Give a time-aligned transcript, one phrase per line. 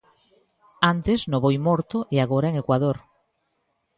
[0.93, 2.97] Antes no Boimorto e agora en Ecuador.